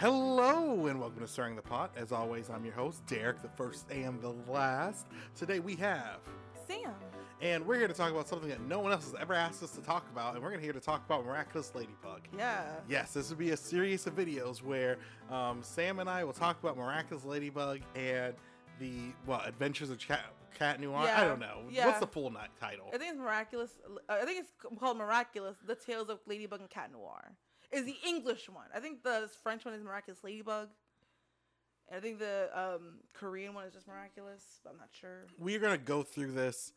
[0.00, 1.90] Hello and welcome to Stirring the Pot.
[1.94, 5.06] As always, I'm your host, Derek, the first and the last.
[5.36, 6.20] Today we have,
[6.66, 6.94] Sam.
[7.42, 9.72] and we're here to talk about something that no one else has ever asked us
[9.72, 12.22] to talk about, and we're gonna here to talk about Miraculous Ladybug.
[12.34, 12.62] Yeah.
[12.88, 14.96] Yes, this will be a series of videos where
[15.30, 18.32] um, Sam and I will talk about Miraculous Ladybug and
[18.78, 20.24] the well Adventures of Cat,
[20.54, 21.10] Cat Noir.
[21.14, 21.84] I don't know yeah.
[21.84, 22.86] what's the full title.
[22.88, 23.72] I think it's miraculous.
[24.08, 27.36] I think it's called Miraculous: The Tales of Ladybug and Cat Noir.
[27.72, 28.66] Is the English one?
[28.74, 30.68] I think the French one is Miraculous Ladybug.
[31.88, 35.26] And I think the um, Korean one is just Miraculous, but I'm not sure.
[35.38, 36.72] We're gonna go through this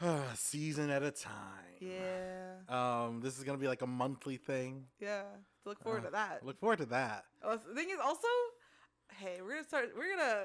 [0.00, 1.34] uh, season at a time.
[1.80, 2.54] Yeah.
[2.68, 4.84] Um, this is gonna be like a monthly thing.
[5.00, 5.22] Yeah.
[5.62, 6.44] To look forward to that.
[6.44, 7.24] Look forward to that.
[7.42, 8.28] Oh, the thing is also,
[9.18, 9.90] hey, we're gonna start.
[9.96, 10.44] We're gonna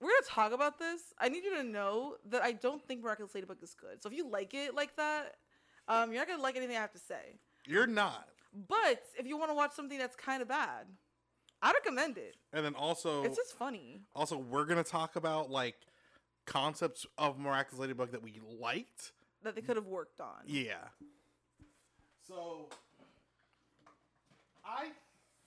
[0.00, 1.00] we're gonna talk about this.
[1.18, 4.02] I need you to know that I don't think Miraculous Ladybug is good.
[4.02, 5.36] So if you like it like that,
[5.88, 7.38] um, you're not gonna like anything I have to say.
[7.66, 8.28] You're not.
[8.68, 10.86] But if you want to watch something that's kind of bad,
[11.60, 12.36] I recommend it.
[12.52, 14.02] And then also, It's just funny.
[14.14, 15.76] also we're gonna talk about like
[16.46, 19.12] concepts of Miraculous Ladybug that we liked.
[19.42, 20.42] That they could have worked on.
[20.46, 20.74] Yeah.
[22.26, 22.68] So
[24.64, 24.88] I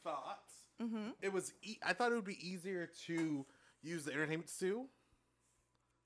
[0.04, 0.44] thought
[0.82, 1.10] mm-hmm.
[1.22, 1.54] it was.
[1.62, 3.46] E- I thought it would be easier to
[3.82, 4.86] use the Entertainment Stew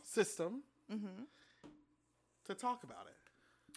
[0.02, 1.24] system mm-hmm.
[2.46, 3.23] to talk about it.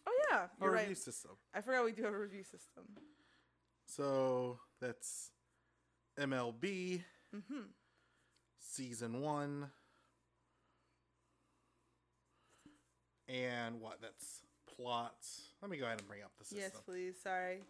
[0.06, 0.98] Oh yeah, you're review right.
[0.98, 1.32] system.
[1.54, 2.84] I forgot we do have a review system.
[3.86, 5.30] So that's
[6.18, 7.02] MLB
[7.34, 7.60] mm-hmm.
[8.58, 9.70] season one.
[13.28, 14.00] And what?
[14.00, 14.42] That's
[14.76, 15.42] plots.
[15.62, 16.60] Let me go ahead and bring up the system.
[16.62, 17.14] Yes, please.
[17.22, 17.62] Sorry,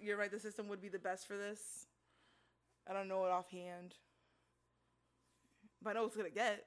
[0.00, 0.30] you're right.
[0.30, 1.86] The system would be the best for this.
[2.88, 3.94] I don't know it offhand,
[5.82, 6.66] but I know it's gonna get.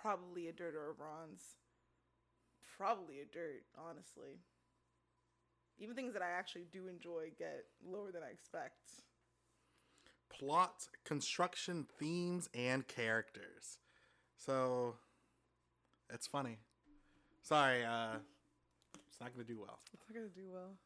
[0.00, 1.42] Probably a dirt or a bronze.
[2.76, 4.40] Probably a dirt, honestly.
[5.78, 8.74] Even things that I actually do enjoy get lower than I expect.
[10.28, 13.78] plot, construction, themes, and characters.
[14.36, 14.96] So
[16.12, 16.58] it's funny.
[17.42, 18.16] Sorry, uh
[19.08, 19.78] it's not gonna do well.
[19.94, 20.76] It's not gonna do well.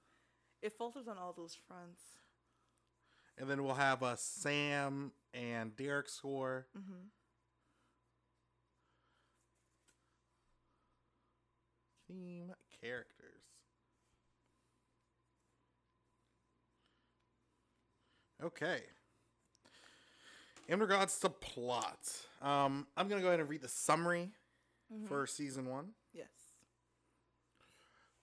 [0.62, 2.03] It falters on all those fronts.
[3.38, 6.66] And then we'll have a Sam and Derek score.
[12.10, 13.43] Theme characters.
[18.43, 18.81] Okay.
[20.69, 21.99] In regards to plot,
[22.43, 24.31] um, I'm gonna go ahead and read the summary
[25.06, 25.91] for season one.
[26.12, 26.26] Yes.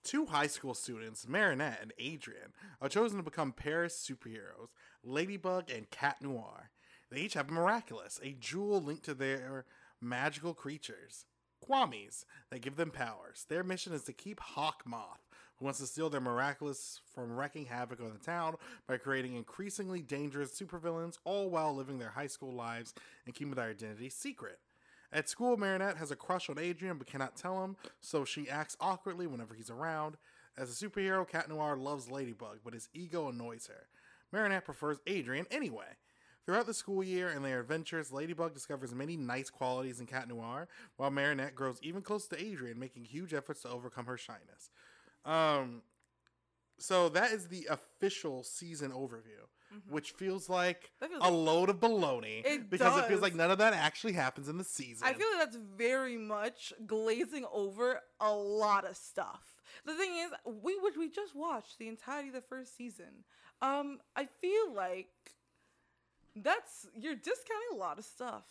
[0.04, 4.68] Two high school students, Marinette and Adrien, are chosen to become Paris superheroes,
[5.02, 6.70] Ladybug and Cat Noir.
[7.10, 9.64] They each have a Miraculous, a jewel linked to their
[10.00, 11.24] magical creatures.
[11.68, 13.46] Kwamis that give them powers.
[13.48, 17.66] Their mission is to keep Hawk Moth, who wants to steal their Miraculous from wreaking
[17.66, 18.56] havoc on the town
[18.86, 22.94] by creating increasingly dangerous supervillains, all while living their high school lives
[23.26, 24.58] and keeping their identity secret.
[25.12, 28.76] At school, Marinette has a crush on Adrien but cannot tell him, so she acts
[28.80, 30.16] awkwardly whenever he's around.
[30.56, 33.86] As a superhero, Cat Noir loves Ladybug, but his ego annoys her.
[34.32, 35.96] Marinette prefers Adrien anyway.
[36.48, 40.66] Throughout the school year and their adventures, Ladybug discovers many nice qualities in Cat Noir,
[40.96, 44.70] while Marinette grows even closer to Adrien, making huge efforts to overcome her shyness.
[45.26, 45.82] Um,
[46.78, 49.44] so that is the official season overview,
[49.90, 51.12] which feels like Mm-hmm.
[51.12, 54.48] Feels a load of baloney It because it feels like none of that actually happens
[54.48, 55.06] in the season.
[55.06, 59.60] I feel like that's very much glazing over a lot of stuff.
[59.84, 60.30] The thing is,
[60.62, 63.24] we which we just watched the entirety of the first season.
[63.60, 65.10] Um, I feel like
[66.42, 68.44] that's you're discounting a lot of stuff.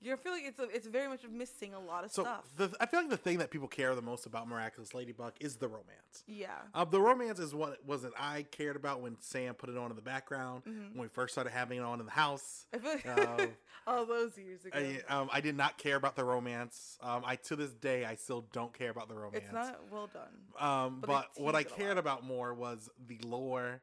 [0.00, 2.44] You're feeling it's a, it's very much missing a lot of so stuff.
[2.56, 5.56] the, I feel like the thing that people care the most about Miraculous Ladybug is
[5.56, 6.22] the romance.
[6.28, 6.50] yeah.
[6.72, 9.90] Uh, the romance is what was it I cared about when Sam put it on
[9.90, 10.96] in the background Mm-hmm.
[10.96, 12.66] when we first started having it on in the house.
[12.72, 13.08] I feel like
[13.40, 13.48] Um,
[13.88, 14.78] all those years ago.
[14.78, 16.96] I, um, I did not care about the romance.
[17.02, 19.42] Um, I to this day I still don't care about the romance.
[19.46, 20.28] it's not well done.
[20.60, 23.80] Um, but but what I tease it a cared about more was the lore,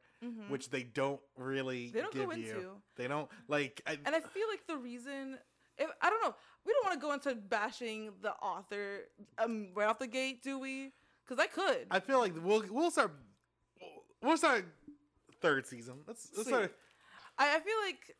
[0.48, 2.46] which they don't really They don't give go you.
[2.46, 2.70] into.
[2.96, 3.80] They don't like.
[3.86, 5.38] I, And I feel like the reason,
[5.78, 6.34] if I don't know,
[6.64, 9.00] we don't want to go into bashing the author
[9.38, 10.92] um, right off the gate, do we?
[11.26, 11.86] Because I could.
[11.90, 13.12] I feel like we'll we'll start
[14.22, 14.64] we'll start
[15.40, 15.96] third season.
[16.06, 16.54] Let's let's Sweet.
[16.54, 16.74] start.
[17.38, 18.16] I, I feel like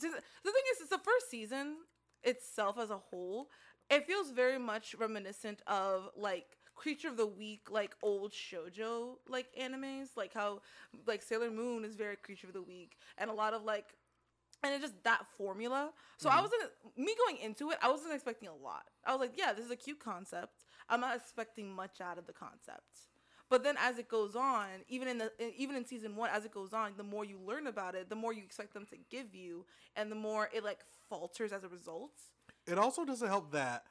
[0.00, 1.76] the thing is, it's the first season
[2.22, 3.48] itself as a whole.
[3.90, 6.46] It feels very much reminiscent of like
[6.82, 10.60] creature of the week, like old shojo like animes, like how
[11.06, 13.94] like Sailor Moon is very creature of the week, and a lot of like
[14.64, 15.92] and it's just that formula.
[16.18, 16.42] So I mm-hmm.
[16.42, 16.62] wasn't
[16.96, 17.78] me going into it.
[17.82, 18.84] I wasn't expecting a lot.
[19.04, 20.64] I was like, yeah, this is a cute concept.
[20.88, 23.08] I'm not expecting much out of the concept.
[23.48, 26.52] But then as it goes on, even in the even in season one, as it
[26.52, 29.34] goes on, the more you learn about it, the more you expect them to give
[29.34, 32.12] you, and the more it like falters as a result.
[32.66, 33.84] It also doesn't help that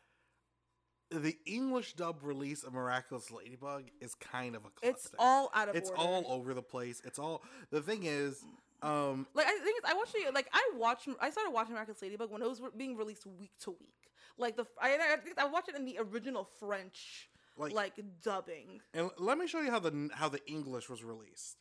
[1.11, 4.89] the English dub release of Miraculous Ladybug is kind of a cluster.
[4.95, 6.01] It's all out of It's order.
[6.01, 7.01] all over the place.
[7.05, 8.43] It's all the thing is,
[8.81, 10.33] um, Like I think it's, I watched it.
[10.33, 11.07] Like I watched.
[11.19, 14.11] I started watching Miraculous Ladybug when it was being released week to week.
[14.37, 17.93] Like the I, I think I watched it in the original French Like- like,
[18.23, 18.79] dubbing.
[18.93, 21.57] and let me show you how the how the English was released.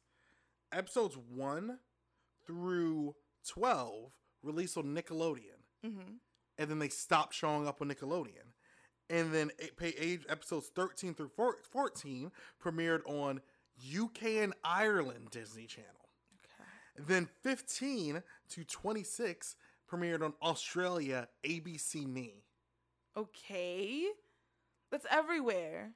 [0.73, 1.79] Episodes one
[2.47, 3.15] through
[3.47, 4.13] twelve
[4.43, 6.13] released on Nickelodeon, Mm-hmm.
[6.59, 8.50] and then they stopped showing up on Nickelodeon.
[9.11, 11.31] And then pay, age episodes thirteen through
[11.71, 12.31] 14
[12.65, 13.41] premiered on
[13.99, 15.91] UK and Ireland Disney Channel.
[16.45, 17.05] Okay.
[17.09, 19.57] Then 15 to 26
[19.91, 22.45] premiered on Australia ABC Me.
[23.17, 24.07] Okay.
[24.93, 25.91] That's everywhere.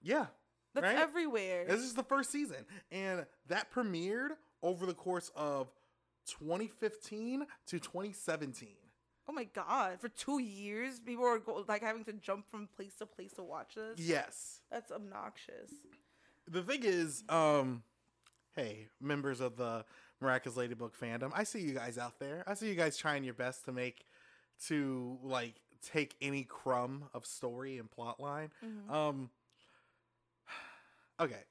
[0.00, 0.26] Yeah,
[0.74, 0.96] That's Right?
[0.96, 1.66] everywhere.
[1.66, 4.30] this is the first season, and that premiered
[4.62, 5.70] over the course of
[6.26, 8.68] 2015 to 2017.
[9.28, 10.00] Oh my god!
[10.00, 13.42] For two years, people were go- like having to jump from place to place to
[13.42, 13.98] watch this.
[13.98, 14.60] Yes.
[14.70, 15.72] That's obnoxious.
[16.50, 17.82] The thing is, um,
[18.56, 19.84] hey, members of the
[20.20, 22.42] Miraculous Ladybug fandom, I see you guys out there.
[22.46, 24.06] I see you guys trying your best to make
[24.66, 25.54] to like
[25.92, 28.50] take any crumb of story and plot line.
[28.64, 28.90] Mhm.
[28.92, 29.30] Um
[31.20, 31.42] Okay.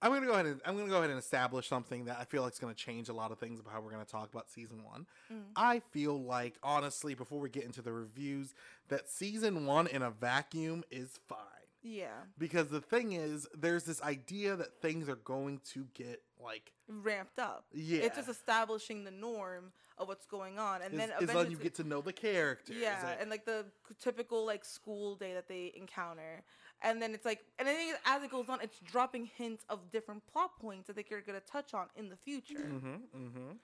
[0.00, 2.42] I'm gonna go ahead and I'm gonna go ahead and establish something that I feel
[2.42, 4.84] like is gonna change a lot of things about how we're gonna talk about season
[4.84, 5.06] one.
[5.32, 5.42] Mm.
[5.56, 8.54] I feel like honestly, before we get into the reviews,
[8.88, 11.38] that season one in a vacuum is fine.
[11.80, 16.72] Yeah, Because the thing is, there's this idea that things are going to get like
[16.88, 17.66] ramped up.
[17.72, 18.00] yeah.
[18.00, 21.84] It's just establishing the norm of what's going on, and then eventually you get to
[21.84, 22.76] know the characters.
[22.76, 23.64] yeah, and- and like the
[24.00, 26.42] typical like school day that they encounter,
[26.82, 29.90] and then it's like, and I think as it goes on, it's dropping hints of
[29.90, 32.68] different plot points I think you're gonna touch on in the future.
[32.70, 33.58] Mhm, mhm.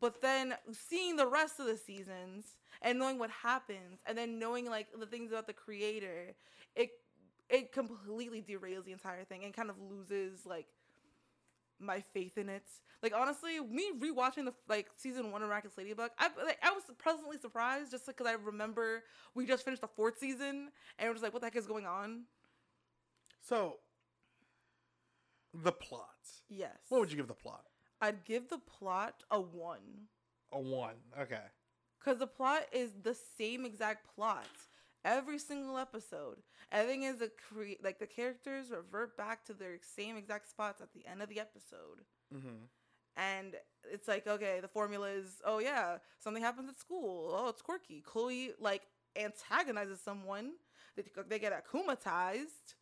[0.00, 4.66] But then seeing the rest of the seasons and knowing what happens, and then knowing
[4.66, 6.34] like the things about the creator,
[6.74, 6.90] it
[7.48, 10.66] it completely derails the entire thing and kind of loses like
[11.78, 12.64] my faith in it.
[13.02, 16.84] Like honestly, me rewatching the like season one of Miraculous Ladybug, I like I was
[16.98, 19.02] pleasantly surprised just because I remember
[19.34, 21.86] we just finished the fourth season and it was like, what the heck is going
[21.86, 22.22] on?
[23.42, 23.76] So
[25.52, 26.08] the plot.
[26.48, 27.64] Yes, What would you give the plot?
[28.00, 30.08] I'd give the plot a one.
[30.52, 30.96] A one.
[31.18, 31.42] Okay.
[31.98, 34.46] Because the plot is the same exact plot
[35.04, 36.38] every single episode.
[36.70, 40.92] Everything is a cre- like the characters revert back to their same exact spots at
[40.92, 42.02] the end of the episode.
[42.34, 42.64] Mm-hmm.
[43.16, 43.56] And
[43.90, 47.34] it's like, okay, the formula is, oh yeah, something happens at school.
[47.36, 48.00] Oh, it's quirky.
[48.00, 48.82] Chloe like
[49.16, 50.52] antagonizes someone.
[50.96, 52.74] They, they get akumatized.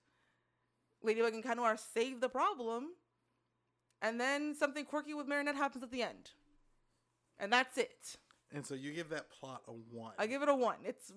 [1.02, 2.88] Ladybug and Cat Noir save the problem.
[4.02, 6.30] And then something quirky with Marinette happens at the end.
[7.38, 8.16] And that's it.
[8.52, 10.12] And so you give that plot a one.
[10.18, 10.76] I give it a one.
[10.84, 11.12] It's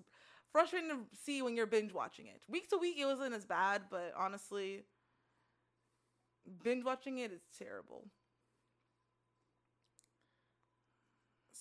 [0.51, 2.41] frustrating to see when you're binge watching it.
[2.47, 4.83] Week to week, it wasn't as bad, but honestly,
[6.63, 8.05] binge watching it is terrible.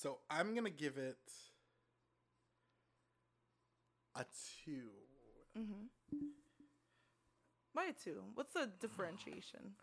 [0.02, 1.16] so I'm gonna give it
[4.16, 4.24] a
[4.64, 4.90] two.
[5.56, 6.26] Mm-hmm.
[7.72, 8.22] Why a two?
[8.34, 9.74] What's the differentiation?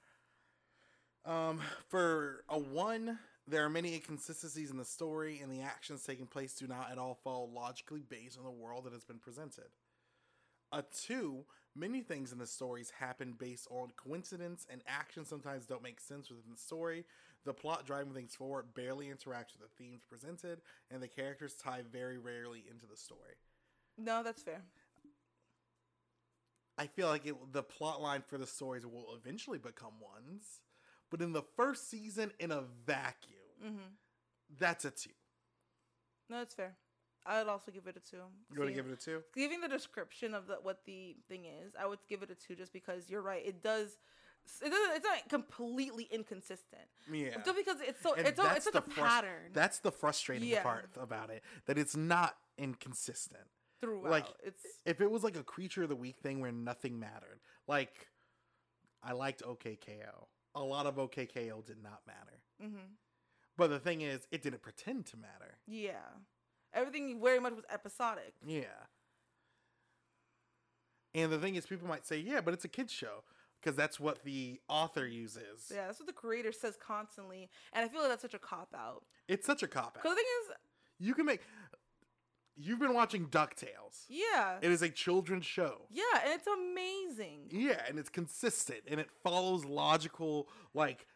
[1.25, 6.27] Um, for a one, there are many inconsistencies in the story, and the actions taking
[6.27, 9.65] place do not at all fall logically based on the world that has been presented.
[10.71, 15.83] A two, many things in the stories happen based on coincidence, and actions sometimes don't
[15.83, 17.05] make sense within the story.
[17.45, 20.61] The plot driving things forward barely interacts with the themes presented,
[20.91, 23.35] and the characters tie very rarely into the story.
[23.97, 24.61] No, that's fair.
[26.79, 30.61] I feel like it, the plot line for the stories will eventually become ones,
[31.11, 33.89] but in the first season, in a vacuum, Mm-hmm.
[34.57, 35.09] that's a two.
[36.29, 36.77] No, that's fair.
[37.25, 38.21] I would also give it a two.
[38.53, 39.21] You want to give it a two?
[39.35, 42.55] Giving the description of the, what the thing is, I would give it a two
[42.55, 43.45] just because you're right.
[43.45, 43.97] It does.
[44.65, 44.95] It doesn't.
[44.95, 46.83] It's not completely inconsistent.
[47.11, 47.31] Yeah.
[47.43, 48.13] Just because it's so.
[48.13, 50.63] And It's, so, it's such a pattern That's the frustrating Yeah.
[50.63, 51.43] part about it.
[51.65, 53.43] That it's not inconsistent.
[53.81, 54.09] Throughout.
[54.11, 57.39] like, it's If it was like a creature of the week thing where nothing mattered,
[57.67, 58.07] like
[59.03, 60.27] I liked OKKO.
[60.55, 62.41] A lot of OKKO did not matter.
[62.61, 62.93] hmm
[63.57, 65.59] But the thing is, it didn't pretend to matter.
[65.67, 65.93] yeah.
[66.71, 68.33] Everything very much was episodic.
[68.45, 68.65] Yeah.
[71.15, 73.23] And the thing is, people might say, yeah, but it's a kid's show.
[73.61, 75.69] Because that's what the author uses.
[75.73, 78.69] Yeah, that's what the creator says constantly, and I feel like that's such a cop
[78.73, 79.03] out.
[79.27, 79.93] It's such a cop out.
[79.95, 80.15] Because out.
[80.15, 80.55] the thing is,
[81.07, 81.41] You can make.
[82.61, 84.03] You've been watching DuckTales.
[84.09, 84.57] Yeah.
[84.61, 85.83] It is a children's show.
[85.89, 87.47] yeah, and it's amazing.
[87.51, 91.07] Yeah, and it's consistent and it follows logical like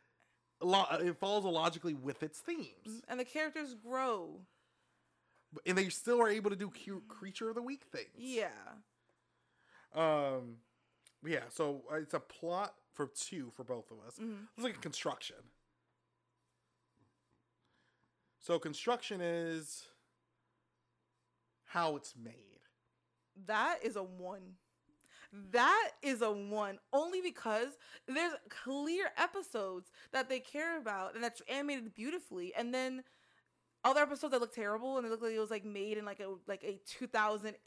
[0.62, 3.04] lo- it follows logically with its themes.
[3.10, 4.40] And the characters grow.
[5.66, 8.08] And they still are able to do cute creature of the week things.
[8.16, 8.48] Yeah.
[9.94, 10.58] Um
[11.26, 14.16] yeah, so uh, it's a plot for two for both of us.
[14.20, 14.48] Mhm.
[14.56, 15.38] It's like a construction.
[18.40, 19.88] So construction is
[21.74, 22.34] how it's made.
[23.48, 24.54] That is a one.
[25.52, 27.70] That is a one only because
[28.08, 33.04] there's clear episodes that they care about and that's animated beautifully, and then
[33.84, 36.20] other episodes that look terrible and they look like it was like made in like
[36.20, 37.58] a like a 2008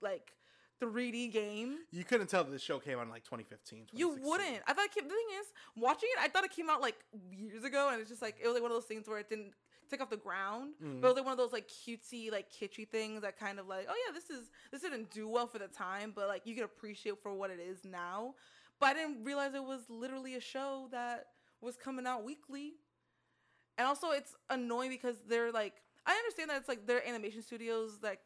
[0.00, 0.32] like
[0.80, 1.78] 3D game.
[1.90, 3.86] You couldn't tell that the show came out in like 2015.
[3.94, 4.60] You wouldn't.
[4.68, 6.96] I thought it came, the thing is, watching it, I thought it came out like
[7.30, 9.28] years ago, and it's just like it was like one of those things where it
[9.28, 9.52] didn't
[9.90, 10.74] take off the ground.
[10.82, 11.00] Mhm.
[11.00, 13.66] But it was like one of those like cutesy, like kitschy things that kind of
[13.66, 16.54] like, oh yeah, this is this didn't do well for the time, but like you
[16.54, 18.34] can appreciate for what it is now.
[18.78, 21.26] But I didn't realize it was literally a show that
[21.60, 22.74] was coming out weekly.
[23.78, 27.98] And also it's annoying because they're like I understand that it's like their animation studios
[28.02, 28.20] like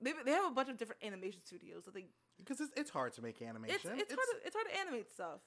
[0.00, 2.06] they they have a bunch of different animation studios that they
[2.38, 3.74] because it's, it's hard to make animation.
[3.94, 5.40] it's it's, hard to, it's hard to animate stuff.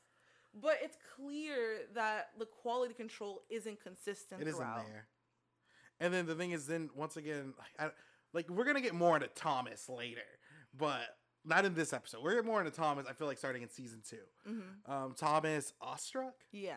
[0.54, 4.86] But it's clear that the quality control isn't consistent It isn't throughout.
[4.86, 5.08] there.
[6.02, 7.92] And then the thing is, then once again, I,
[8.34, 10.20] like we're gonna get more into Thomas later,
[10.78, 11.02] but
[11.46, 12.22] not in this episode.
[12.24, 13.06] We're get more into Thomas.
[13.10, 16.34] I feel like starting in season 2 hmm Um, Thomas Astruc.
[16.52, 16.76] Yeah.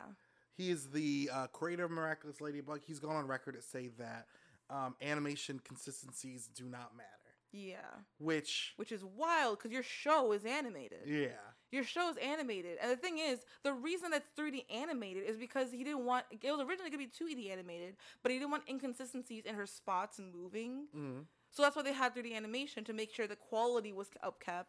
[0.56, 2.80] He is the uh, creator of Miraculous Ladybug.
[2.86, 4.26] He's gone on record to say that
[4.70, 7.08] um, animation consistencies do not matter.
[7.52, 7.76] Yeah.
[8.18, 11.00] Which, Which is wild because your show is animated.
[11.06, 11.28] yeah,
[11.74, 12.78] Your show is animated.
[12.80, 16.50] And the thing is, the reason that's 3D animated is because he didn't want it
[16.50, 20.32] was originally gonna be 2D animated, but he didn't want inconsistencies in her spots and
[20.32, 20.86] moving.
[20.96, 24.64] mm So that's why they had 3D animation to make sure the quality was upkept.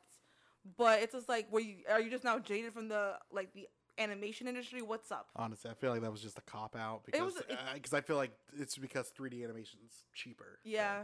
[0.78, 3.68] But it's just like, were you are you just now jaded from the like the
[4.00, 4.82] animation industry?
[4.82, 5.30] What's up?
[5.36, 7.34] honestly, I feel like that was just a cop out because
[7.76, 10.60] because I feel like it's because 3D animation's cheaper.
[10.64, 10.70] so.
[10.72, 11.04] Yeah.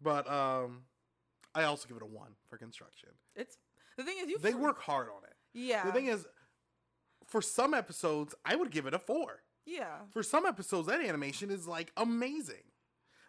[0.00, 0.82] But um,
[1.54, 3.10] I also give it a one for construction.
[3.34, 3.56] It's
[3.96, 5.34] the thing is you They fr- work hard on it.
[5.52, 5.84] Yeah.
[5.84, 6.26] The thing is,
[7.26, 9.42] for some episodes, I would give it a four.
[9.66, 9.98] yeah.
[10.12, 12.64] For some episodes, that animation is like amazing.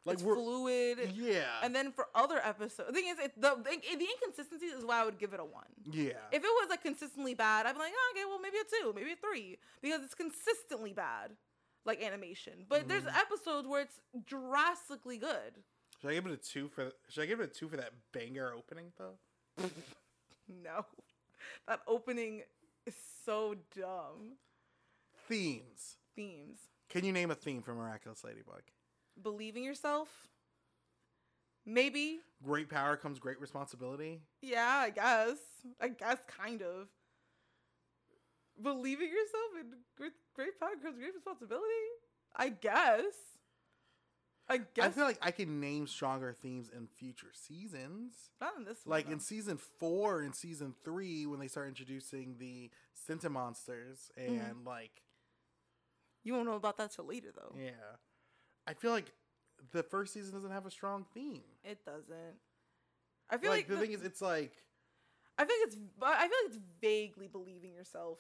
[0.05, 1.00] Like it's fluid.
[1.15, 3.63] yeah, And then for other episodes, the thing is, it, the, the
[3.98, 5.65] the inconsistencies is why I would give it a one.
[5.91, 6.12] yeah.
[6.31, 8.93] If it was like consistently bad, I'd be like, oh, okay, well maybe a two,
[8.93, 11.31] maybe a three, because it's consistently bad,
[11.86, 12.65] like animation.
[12.69, 13.17] But there's Mhm.
[13.17, 15.63] episodes where it's drastically good.
[16.00, 16.91] should I give it a two for?
[17.10, 19.17] Should I give it a two for that banger opening though?
[20.63, 20.85] No,
[21.67, 22.43] that opening
[22.85, 22.93] is
[23.25, 24.37] so dumb.
[25.27, 25.97] Themes.
[26.15, 26.59] Themes,
[26.89, 28.61] Can you name a theme for Miraculous Ladybug?
[29.21, 30.09] believing yourself,
[31.65, 32.19] maybe.
[32.43, 34.21] Great power comes great responsibility.
[34.41, 35.37] Yeah, I guess.
[35.81, 36.87] I guess kind of.
[38.61, 41.65] Believing yourself and great, great power comes great responsibility.
[42.35, 43.13] I guess.
[44.47, 48.13] I guess I feel like I can name stronger themes in future seasons.
[48.39, 48.97] not in this one.
[48.97, 49.13] Like though.
[49.13, 52.69] in season four and season three, when they start introducing the
[53.09, 54.67] Sentimonsters and Mm-hmm.
[54.67, 55.01] like
[56.23, 57.55] you won't know about that till later though.
[57.57, 57.71] Yeah.
[58.67, 59.11] I feel like
[59.71, 61.43] the first season doesn't have a strong theme.
[61.63, 62.35] It doesn't.
[63.29, 64.53] I feel like, like, the, thing is it's like
[65.37, 68.19] I think it's I feel like it's vaguely believing yourself.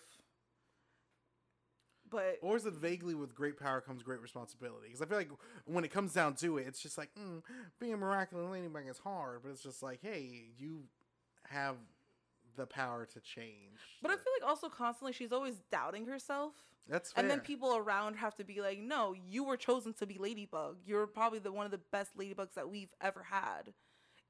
[2.15, 4.87] But or is it vaguely with great power comes great responsibility?
[4.87, 5.29] Because I feel like
[5.65, 7.41] when it comes down to it, it's just like mm,
[7.79, 10.83] being a miraculous ladybug is hard, but it's just like, hey, you
[11.49, 11.75] have
[12.57, 13.79] the power to change.
[14.01, 16.53] but I feel like also constantly she's always doubting herself.
[16.87, 17.21] that's fair.
[17.21, 20.77] And then people around have to be like, "No, you were chosen to be Ladybug.
[20.85, 23.73] You're probably the one of the best Ladybugs that we've ever had."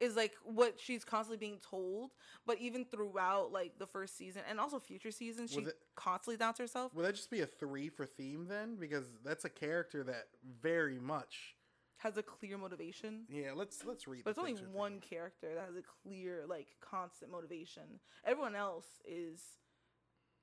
[0.02, 2.12] Is like what she's constantly being told,
[2.46, 6.60] but even throughout like the first season and also future seasons, she it- constantly doubts
[6.60, 6.94] herself.
[6.94, 8.76] Would that just be a three for theme then?
[8.76, 10.26] Because that's a character that
[10.62, 11.56] very much.
[12.00, 14.26] Has a clear motivation, Yeah, let's let's read.
[14.26, 17.84] but it's only one character that has a clear like constant motivation.
[18.26, 19.40] Everyone else is,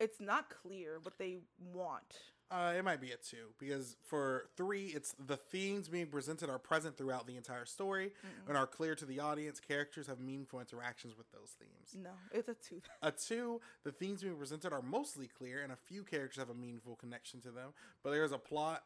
[0.00, 1.40] it's not clear what they
[1.75, 2.16] want.
[2.52, 6.59] Uh, it might be a two because for three, it's the themes being presented are
[6.59, 8.49] present throughout the entire story Mm-mm.
[8.49, 9.59] and are clear to the audience.
[9.59, 11.97] Characters have meaningful interactions with those themes.
[12.04, 12.82] No, it's a two.
[13.00, 16.54] A two, the themes being presented are mostly clear and a few characters have a
[16.54, 17.71] meaningful connection to them,
[18.04, 18.82] but there is a plot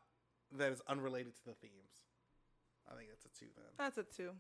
[0.57, 1.75] that is unrelated to the themes.
[2.89, 3.65] I think that's a two then.
[3.79, 4.31] That's a two.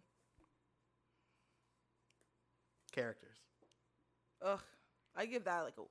[2.92, 3.38] Characters.
[4.44, 4.60] Ugh,
[5.16, 5.82] I give that like a.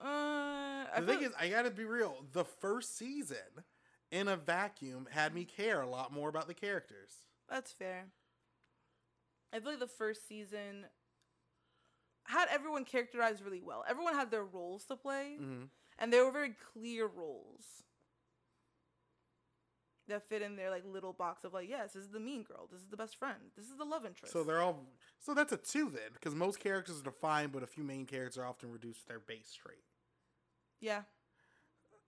[0.00, 2.24] Uh, I The thing is, I gotta be real.
[2.32, 3.64] The first season,
[4.10, 7.12] in a vacuum, had me care a lot more about the characters.
[7.48, 8.06] that's fair.
[9.52, 10.86] I feel like the first season
[12.24, 13.84] had everyone characterized really well.
[13.88, 15.64] Everyone had their roles to play, hmm
[15.98, 17.82] and they were very clear roles
[20.10, 22.68] that fit in their like little box of like, yes, this is the mean girl,
[22.70, 24.32] this is the best friend, this is the love interest.
[24.32, 24.86] So they're all.
[25.18, 28.38] So that's a two then, because most characters are defined, but a few main characters
[28.38, 29.82] are often reduced to their base trait.
[30.80, 31.02] yeah.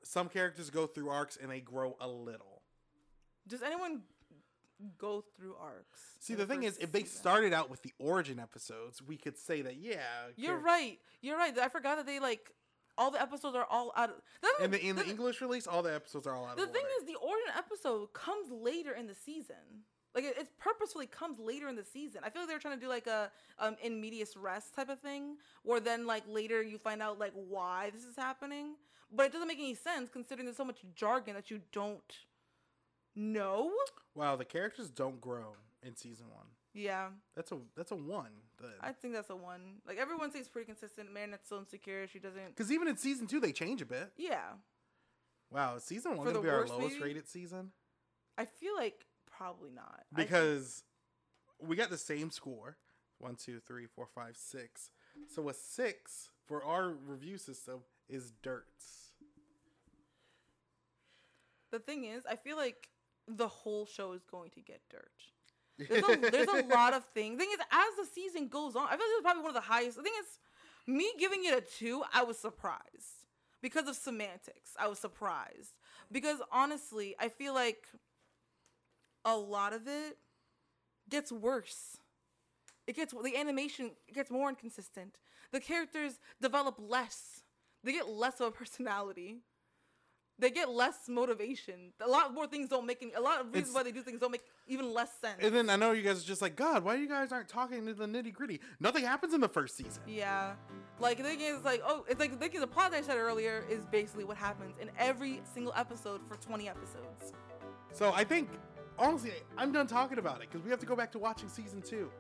[0.05, 2.63] Some characters go through arcs and they grow a little.
[3.47, 4.01] Does anyone
[4.99, 6.01] go through arcs?
[6.19, 7.19] See, the thing is, if they season?
[7.19, 10.01] started out with the origin episodes, we could say that yeah.
[10.35, 10.99] You're right.
[11.21, 11.57] You're right.
[11.57, 12.51] I forgot that they like
[12.99, 14.17] all the episodes are all out of.
[14.43, 17.07] The in the the- English release, all the episodes are all out The thing is,
[17.07, 19.85] the origin episode comes later in the season.
[20.15, 22.21] Like it, it purposefully comes later in the season.
[22.23, 24.91] I feel like they were trying to do like a um in medias res type
[24.91, 28.75] of thing, where then like later you find out like why this is happening.
[29.11, 32.17] But it doesn't make any sense considering there's so much jargon that you don't
[33.15, 33.71] know.
[34.15, 36.47] wow, the characters don't grow in season one.
[36.75, 38.31] Yeah, That's a that's a one.
[38.81, 39.81] I think that's a one.
[39.87, 41.13] Like everyone stays pretty consistent.
[41.13, 42.07] Marinette's so insecure.
[42.07, 42.49] She doesn't.
[42.49, 44.13] Because even in season two, they change a bit.
[44.17, 44.53] Yeah,
[45.51, 47.03] Wow, is season one For gonna be our lowest maybe?
[47.05, 47.73] rated season
[48.39, 50.85] I feel like probably not I think- because
[51.61, 52.79] we got the same score
[53.19, 54.91] one, two, three, four, five, six.
[55.29, 59.13] So a six for our review system is dirts.
[61.71, 62.89] the thing is, I feel like
[63.29, 65.11] the whole show is going to get dirt.
[65.79, 67.39] There's a, there's a lot of things.
[67.39, 69.55] Thing is, as the season goes on, I feel like this is probably one of
[69.55, 69.97] the highest.
[69.97, 70.39] The thing is,
[70.87, 73.27] me giving it a two, I was surprised
[73.63, 74.73] because of semantics.
[74.79, 75.75] I was surprised
[76.11, 77.87] because honestly, I feel like
[79.25, 80.19] a lot of it
[81.09, 81.97] gets worse.
[82.87, 85.19] It gets the animation gets more inconsistent.
[85.53, 87.43] The characters develop less.
[87.85, 89.39] They get less of a personality.
[90.43, 91.93] They get less motivation.
[92.01, 93.13] A lot more things don't make any.
[93.13, 95.39] A lot of reasons It's- why they do things don't make even less sense.
[95.41, 97.87] And then I know you guys are just like, God, why you guys aren't talking
[97.87, 98.61] to the nitty gritty?
[98.81, 100.03] Nothing happens in the first season.
[100.05, 100.55] Yeah.
[100.99, 103.03] Like the thing is like oh it's like the thing is the plot that I
[103.03, 107.33] said earlier is basically what happens in every single episode for 20 episodes.
[107.93, 108.49] So I think,
[108.99, 111.83] honestly, I'm done talking about it because we have to go back to watching season
[111.83, 112.11] two.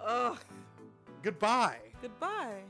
[0.05, 0.37] Ugh.
[1.23, 1.79] Goodbye.
[2.01, 2.61] Goodbye.